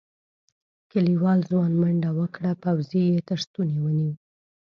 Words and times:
کليوال 0.91 1.39
ځوان 1.49 1.71
منډه 1.81 2.09
وکړه 2.19 2.51
پوځي 2.63 3.03
یې 3.11 3.17
تر 3.27 3.37
ستوني 3.45 3.77
ونيو. 3.81 4.13